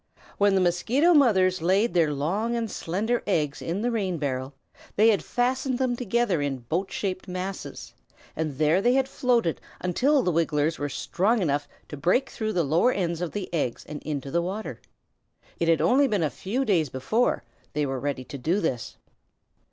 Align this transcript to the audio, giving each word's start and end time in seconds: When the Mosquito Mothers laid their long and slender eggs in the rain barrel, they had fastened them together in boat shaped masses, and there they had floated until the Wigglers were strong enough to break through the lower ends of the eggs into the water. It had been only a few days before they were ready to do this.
When 0.39 0.55
the 0.55 0.61
Mosquito 0.61 1.13
Mothers 1.13 1.61
laid 1.61 1.93
their 1.93 2.11
long 2.11 2.55
and 2.55 2.71
slender 2.71 3.21
eggs 3.27 3.61
in 3.61 3.83
the 3.83 3.91
rain 3.91 4.17
barrel, 4.17 4.55
they 4.95 5.09
had 5.09 5.23
fastened 5.23 5.77
them 5.77 5.95
together 5.95 6.41
in 6.41 6.57
boat 6.61 6.91
shaped 6.91 7.27
masses, 7.27 7.93
and 8.35 8.57
there 8.57 8.81
they 8.81 8.93
had 8.95 9.07
floated 9.07 9.61
until 9.79 10.23
the 10.23 10.31
Wigglers 10.31 10.79
were 10.79 10.89
strong 10.89 11.39
enough 11.39 11.67
to 11.87 11.97
break 11.97 12.31
through 12.31 12.53
the 12.53 12.63
lower 12.63 12.91
ends 12.91 13.21
of 13.21 13.31
the 13.33 13.47
eggs 13.53 13.85
into 13.85 14.31
the 14.31 14.41
water. 14.41 14.81
It 15.59 15.67
had 15.67 15.77
been 15.77 15.85
only 15.87 16.07
a 16.11 16.29
few 16.31 16.65
days 16.65 16.89
before 16.89 17.43
they 17.73 17.85
were 17.85 17.99
ready 17.99 18.23
to 18.23 18.39
do 18.39 18.59
this. 18.59 18.97